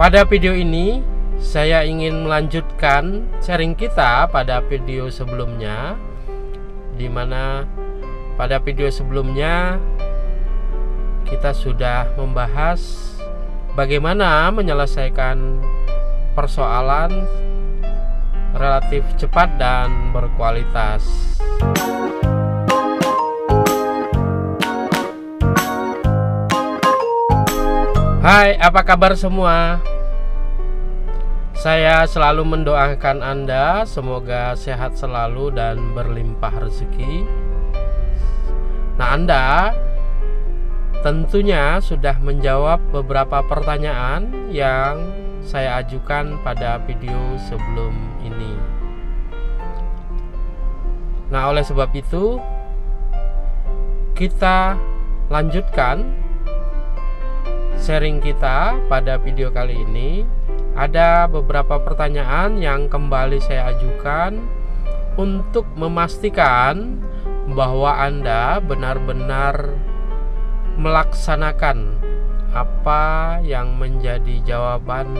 [0.00, 1.04] Pada video ini,
[1.36, 5.92] saya ingin melanjutkan sharing kita pada video sebelumnya,
[6.96, 7.68] di mana
[8.40, 9.76] pada video sebelumnya
[11.28, 12.80] kita sudah membahas
[13.76, 15.60] bagaimana menyelesaikan
[16.32, 17.12] persoalan
[18.56, 21.36] relatif cepat dan berkualitas.
[28.30, 29.82] Hai, apa kabar semua?
[31.50, 37.26] Saya selalu mendoakan Anda semoga sehat selalu dan berlimpah rezeki.
[39.02, 39.74] Nah, Anda
[41.02, 45.10] tentunya sudah menjawab beberapa pertanyaan yang
[45.42, 47.90] saya ajukan pada video sebelum
[48.22, 48.54] ini.
[51.34, 52.38] Nah, oleh sebab itu,
[54.14, 54.78] kita
[55.26, 56.29] lanjutkan
[57.80, 60.28] sharing kita pada video kali ini.
[60.76, 64.38] Ada beberapa pertanyaan yang kembali saya ajukan
[65.16, 67.00] untuk memastikan
[67.50, 69.74] bahwa Anda benar-benar
[70.78, 71.98] melaksanakan
[72.54, 75.10] apa yang menjadi jawaban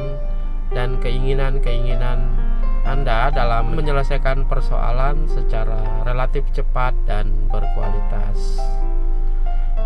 [0.71, 2.31] dan keinginan-keinginan
[2.87, 8.57] Anda dalam menyelesaikan persoalan secara relatif cepat dan berkualitas.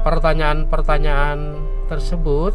[0.04, 1.56] Pertanyaan-pertanyaan
[1.88, 2.52] tersebut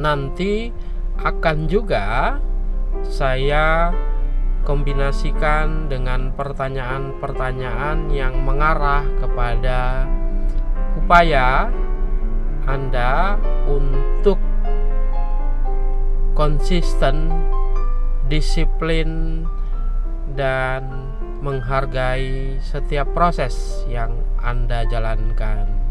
[0.00, 0.72] nanti
[1.20, 2.38] akan juga
[3.04, 3.92] saya
[4.64, 10.08] kombinasikan dengan pertanyaan-pertanyaan yang mengarah kepada
[10.96, 11.68] upaya
[12.64, 13.36] Anda
[13.68, 14.40] untuk
[16.32, 17.28] konsisten,
[18.32, 19.44] disiplin,
[20.32, 21.12] dan
[21.44, 25.83] menghargai setiap proses yang Anda jalankan.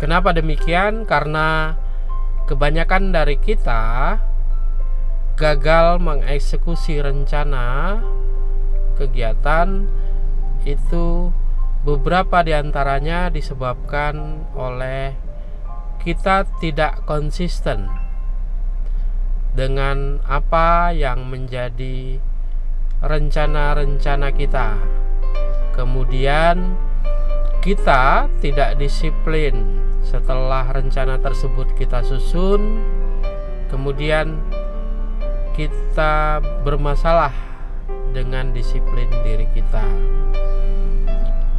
[0.00, 1.04] Kenapa demikian?
[1.04, 1.76] Karena
[2.48, 4.16] kebanyakan dari kita
[5.36, 8.00] gagal mengeksekusi rencana
[8.96, 9.86] kegiatan
[10.64, 11.32] itu
[11.80, 15.16] Beberapa di antaranya disebabkan oleh
[16.04, 17.88] kita tidak konsisten
[19.56, 22.20] dengan apa yang menjadi
[23.00, 24.76] rencana-rencana kita.
[25.72, 26.76] Kemudian
[27.60, 32.80] kita tidak disiplin setelah rencana tersebut kita susun.
[33.68, 34.40] Kemudian
[35.54, 37.30] kita bermasalah
[38.10, 39.84] dengan disiplin diri kita.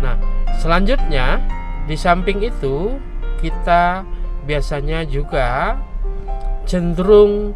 [0.02, 0.18] Nah,
[0.60, 1.40] selanjutnya
[1.88, 2.98] di samping itu
[3.40, 4.04] kita
[4.44, 5.80] biasanya juga
[6.66, 7.54] cenderung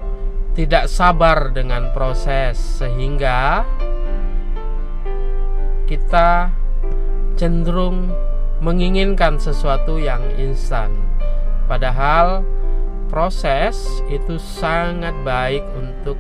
[0.55, 3.67] tidak sabar dengan proses sehingga
[5.83, 6.49] kita
[7.35, 8.24] cenderung
[8.63, 10.93] menginginkan sesuatu yang instan.
[11.65, 12.45] Padahal
[13.09, 16.17] proses itu sangat baik untuk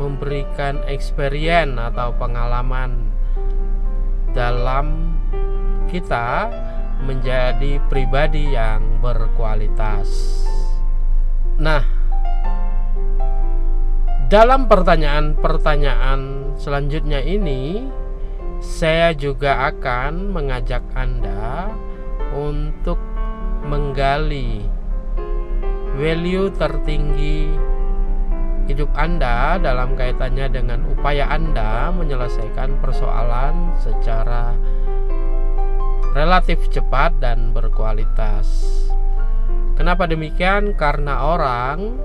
[0.00, 3.12] memberikan experience atau pengalaman
[4.32, 5.16] dalam
[5.92, 6.48] kita
[7.04, 10.40] menjadi pribadi yang berkualitas.
[11.60, 11.84] Nah,
[14.32, 17.84] dalam pertanyaan-pertanyaan selanjutnya ini,
[18.62, 21.31] saya juga akan mengajak Anda
[22.32, 22.98] untuk
[23.62, 24.64] menggali
[25.94, 27.52] value tertinggi
[28.70, 34.54] hidup Anda dalam kaitannya dengan upaya Anda menyelesaikan persoalan secara
[36.16, 38.70] relatif cepat dan berkualitas.
[39.74, 40.76] Kenapa demikian?
[40.76, 41.96] Karena orang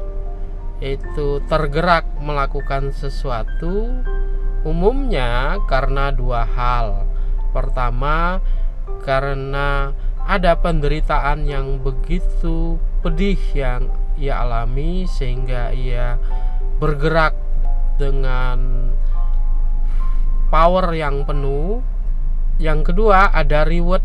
[0.80, 3.92] itu tergerak melakukan sesuatu
[4.64, 7.06] umumnya karena dua hal.
[7.52, 8.40] Pertama,
[9.04, 9.96] karena
[10.28, 13.88] ada penderitaan yang begitu pedih yang
[14.20, 16.20] ia alami sehingga ia
[16.78, 17.38] bergerak
[17.96, 18.92] dengan
[20.52, 21.80] power yang penuh
[22.58, 24.02] yang kedua ada reward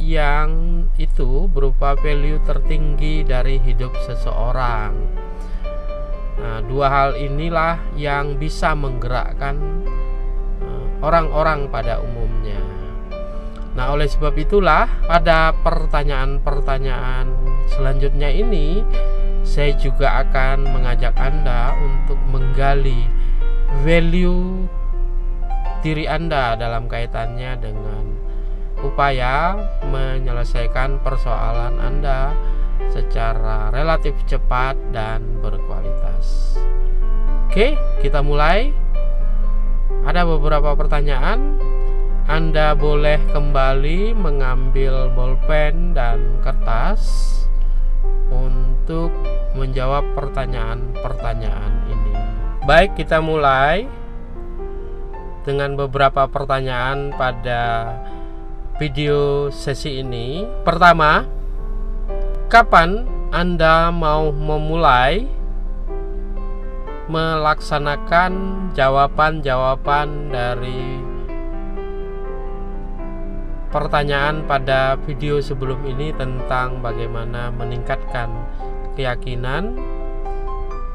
[0.00, 0.50] yang
[0.96, 4.96] itu berupa value tertinggi dari hidup seseorang.
[6.40, 9.84] Nah, dua hal inilah yang bisa menggerakkan
[10.64, 12.19] eh, orang-orang pada umumnya.
[13.80, 17.32] Nah, oleh sebab itulah pada pertanyaan-pertanyaan
[17.64, 18.84] selanjutnya ini
[19.40, 23.08] saya juga akan mengajak Anda untuk menggali
[23.80, 24.68] value
[25.80, 28.04] diri Anda dalam kaitannya dengan
[28.84, 29.56] upaya
[29.88, 32.36] menyelesaikan persoalan Anda
[32.92, 36.60] secara relatif cepat dan berkualitas.
[37.48, 38.76] Oke, kita mulai.
[40.04, 41.69] Ada beberapa pertanyaan.
[42.30, 47.26] Anda boleh kembali mengambil bolpen dan kertas
[48.30, 49.10] untuk
[49.58, 52.14] menjawab pertanyaan-pertanyaan ini.
[52.62, 53.90] Baik, kita mulai
[55.42, 57.98] dengan beberapa pertanyaan pada
[58.78, 60.46] video sesi ini.
[60.62, 61.26] Pertama,
[62.46, 65.26] kapan Anda mau memulai
[67.10, 68.30] melaksanakan
[68.78, 71.09] jawaban-jawaban dari
[73.70, 78.26] pertanyaan pada video sebelum ini tentang bagaimana meningkatkan
[78.98, 79.78] keyakinan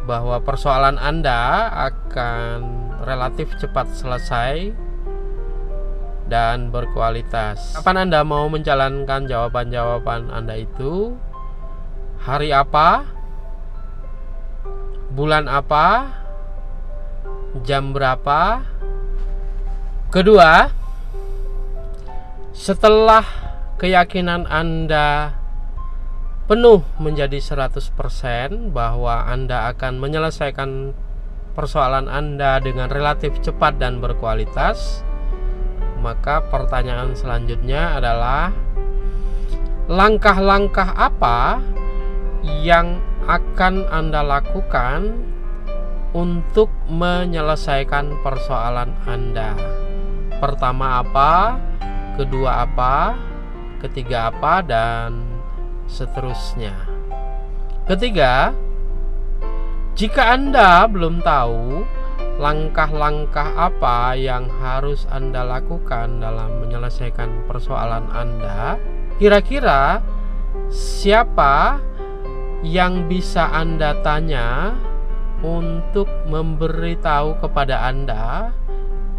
[0.03, 2.59] bahwa persoalan Anda akan
[3.07, 4.75] relatif cepat selesai
[6.27, 7.79] dan berkualitas.
[7.79, 11.15] Kapan Anda mau menjalankan jawaban-jawaban Anda itu?
[12.27, 13.07] Hari apa?
[15.15, 16.11] Bulan apa?
[17.63, 18.67] Jam berapa?
[20.11, 20.69] Kedua,
[22.55, 23.27] setelah
[23.75, 25.35] keyakinan Anda
[26.47, 30.95] penuh menjadi 100% bahwa Anda akan menyelesaikan
[31.51, 35.03] persoalan Anda dengan relatif cepat dan berkualitas,
[35.99, 38.55] maka pertanyaan selanjutnya adalah
[39.91, 41.59] langkah-langkah apa
[42.63, 45.11] yang akan Anda lakukan
[46.15, 49.51] untuk menyelesaikan persoalan Anda.
[50.39, 51.59] Pertama apa?
[52.15, 53.15] Kedua apa,
[53.83, 55.23] ketiga apa, dan
[55.85, 56.73] seterusnya.
[57.85, 58.55] Ketiga,
[59.93, 61.85] jika Anda belum tahu
[62.35, 68.75] langkah-langkah apa yang harus Anda lakukan dalam menyelesaikan persoalan Anda,
[69.21, 70.03] kira-kira
[70.67, 71.79] siapa
[72.65, 74.73] yang bisa Anda tanya
[75.45, 78.51] untuk memberitahu kepada Anda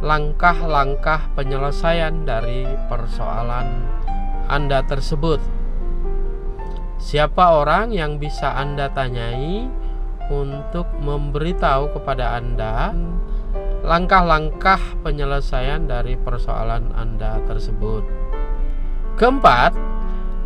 [0.05, 3.89] langkah-langkah penyelesaian dari persoalan
[4.45, 5.41] Anda tersebut.
[7.01, 9.69] Siapa orang yang bisa Anda tanyai
[10.29, 12.93] untuk memberitahu kepada Anda
[13.87, 18.05] langkah-langkah penyelesaian dari persoalan Anda tersebut?
[19.17, 19.73] Keempat,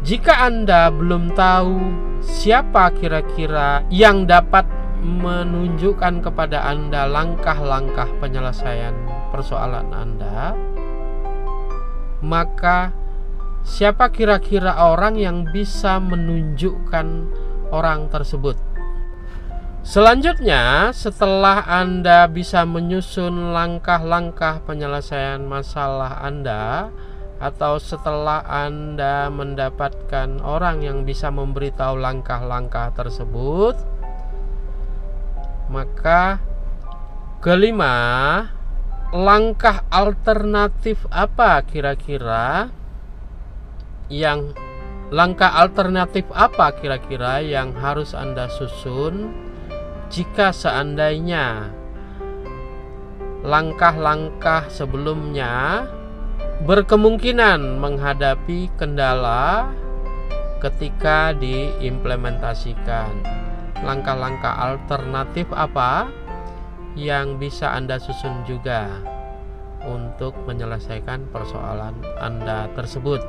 [0.06, 1.74] jika Anda belum tahu
[2.22, 4.62] siapa kira-kira yang dapat
[5.02, 10.52] menunjukkan kepada Anda langkah-langkah penyelesaian persoalan Anda,
[12.20, 12.92] maka
[13.64, 17.06] siapa kira-kira orang yang bisa menunjukkan
[17.72, 18.58] orang tersebut?
[19.80, 26.92] Selanjutnya, setelah Anda bisa menyusun langkah-langkah penyelesaian masalah Anda,
[27.40, 33.80] atau setelah Anda mendapatkan orang yang bisa memberitahu langkah-langkah tersebut,
[35.72, 36.44] maka
[37.40, 37.96] kelima,
[39.10, 42.70] langkah alternatif apa kira-kira?
[44.06, 44.54] Yang
[45.10, 49.34] langkah alternatif apa kira-kira yang harus Anda susun
[50.10, 51.74] jika seandainya
[53.42, 55.86] langkah-langkah sebelumnya
[56.66, 59.74] berkemungkinan menghadapi kendala
[60.62, 63.10] ketika diimplementasikan?
[63.82, 66.06] Langkah-langkah alternatif apa
[66.98, 68.88] yang bisa Anda susun juga
[69.86, 73.22] untuk menyelesaikan persoalan Anda tersebut.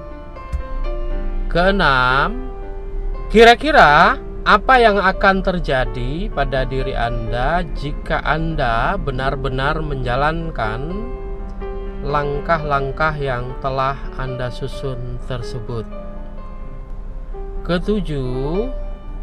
[1.51, 2.51] Keenam,
[3.27, 10.79] kira-kira apa yang akan terjadi pada diri Anda jika Anda benar-benar menjalankan
[12.01, 15.85] langkah-langkah yang telah Anda susun tersebut?
[17.61, 18.73] Ketujuh,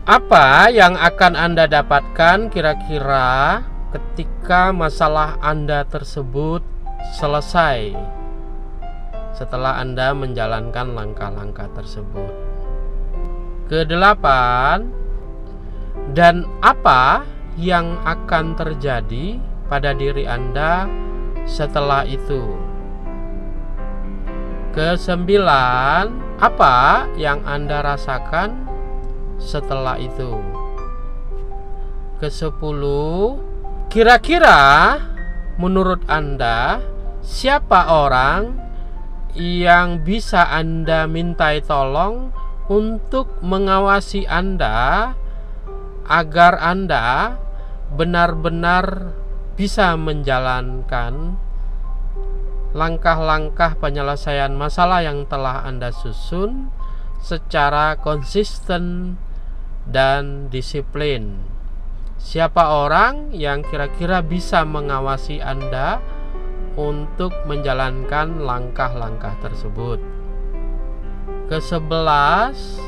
[0.06, 6.60] apa yang akan Anda dapatkan kira-kira ketika masalah Anda tersebut
[7.16, 7.96] selesai
[9.32, 12.32] setelah Anda menjalankan langkah-langkah tersebut?
[13.68, 14.92] Kedelapan,
[16.12, 17.24] dan apa
[17.56, 20.88] yang akan terjadi pada diri Anda
[21.48, 22.56] setelah itu?
[24.72, 28.68] Kesembilan, apa yang Anda rasakan
[29.40, 30.38] setelah itu.
[32.18, 33.47] Kesepuluh,
[33.88, 35.00] kira-kira
[35.56, 36.84] menurut Anda
[37.24, 38.60] siapa orang
[39.32, 42.36] yang bisa Anda mintai tolong
[42.68, 45.16] untuk mengawasi Anda
[46.04, 47.36] agar Anda
[47.96, 49.16] benar-benar
[49.56, 51.40] bisa menjalankan
[52.76, 56.68] langkah-langkah penyelesaian masalah yang telah Anda susun
[57.24, 59.16] secara konsisten
[59.88, 61.57] dan disiplin.
[62.18, 66.02] Siapa orang yang kira-kira bisa mengawasi Anda
[66.74, 70.02] untuk menjalankan langkah-langkah tersebut?
[71.46, 72.82] Kesebelas,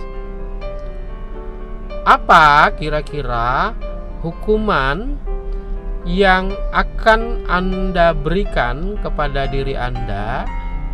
[2.02, 3.78] apa kira-kira
[4.18, 5.14] hukuman
[6.02, 10.42] yang akan Anda berikan kepada diri Anda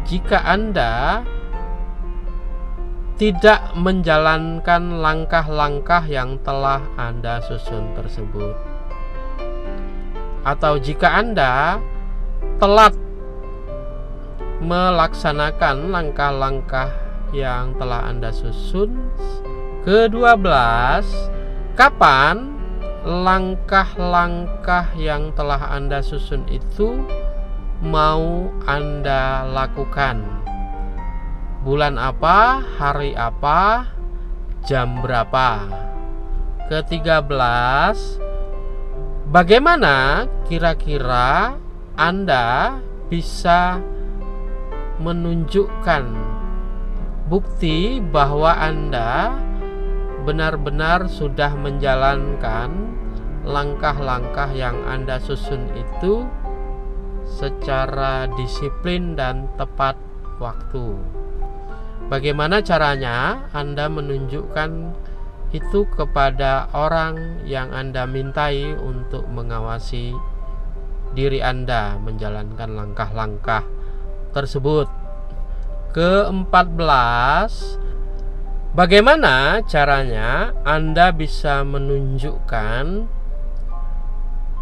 [0.05, 1.25] jika Anda
[3.17, 8.53] tidak menjalankan langkah-langkah yang telah Anda susun tersebut,
[10.45, 11.81] atau jika Anda
[12.61, 12.93] telat
[14.61, 16.93] melaksanakan langkah-langkah
[17.33, 19.13] yang telah Anda susun.
[19.85, 21.09] Kedua belas,
[21.73, 22.53] kapan
[23.07, 27.01] langkah-langkah yang telah Anda susun itu
[27.81, 30.47] mau Anda lakukan?
[31.67, 33.91] Bulan apa, hari apa,
[34.63, 35.67] jam berapa?
[36.71, 38.23] Ketiga belas,
[39.27, 41.59] bagaimana kira-kira
[41.99, 42.79] Anda
[43.11, 43.83] bisa
[45.03, 46.07] menunjukkan
[47.27, 49.35] bukti bahwa Anda
[50.23, 52.95] benar-benar sudah menjalankan
[53.43, 56.31] langkah-langkah yang Anda susun itu
[57.27, 59.99] secara disiplin dan tepat
[60.39, 61.26] waktu.
[62.07, 64.71] Bagaimana caranya Anda menunjukkan
[65.51, 70.15] itu kepada orang yang Anda mintai untuk mengawasi
[71.19, 73.67] diri Anda menjalankan langkah-langkah
[74.31, 74.87] tersebut.
[75.91, 77.83] Keempat-belas,
[78.77, 83.11] bagaimana caranya Anda bisa menunjukkan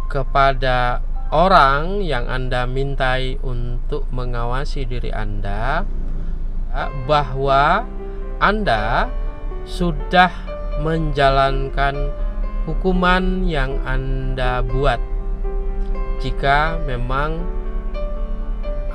[0.09, 5.85] kepada orang yang Anda mintai untuk mengawasi diri Anda
[7.07, 7.85] bahwa
[8.39, 9.07] Anda
[9.65, 10.31] sudah
[10.83, 12.11] menjalankan
[12.67, 14.99] hukuman yang Anda buat.
[16.19, 17.55] Jika memang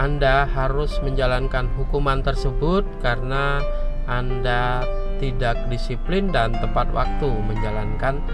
[0.01, 3.61] anda harus menjalankan hukuman tersebut karena
[4.09, 4.81] Anda
[5.21, 8.25] tidak disiplin dan tepat waktu menjalankan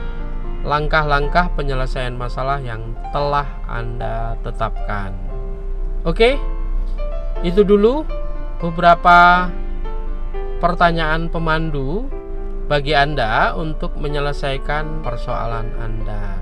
[0.63, 5.11] langkah-langkah penyelesaian masalah yang telah Anda tetapkan.
[6.07, 6.39] Oke,
[7.43, 8.07] itu dulu
[8.57, 9.53] beberapa
[10.59, 12.09] pertanyaan pemandu
[12.67, 16.41] bagi Anda untuk menyelesaikan persoalan Anda.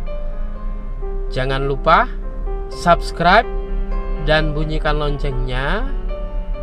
[1.34, 2.06] Jangan lupa
[2.70, 3.46] subscribe
[4.24, 5.90] dan bunyikan loncengnya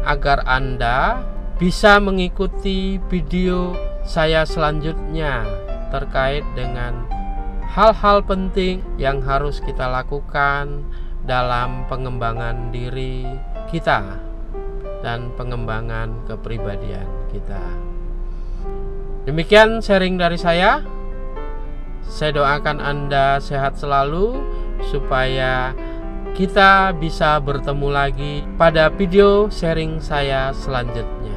[0.08, 1.22] agar Anda
[1.60, 5.46] bisa mengikuti video saya selanjutnya
[5.94, 7.06] terkait dengan
[7.70, 10.82] hal-hal penting yang harus kita lakukan
[11.22, 13.30] dalam pengembangan diri
[13.70, 14.31] kita
[15.02, 17.62] dan pengembangan kepribadian kita.
[19.26, 20.82] Demikian sharing dari saya.
[22.02, 24.42] Saya doakan Anda sehat selalu
[24.90, 25.78] supaya
[26.34, 31.31] kita bisa bertemu lagi pada video sharing saya selanjutnya.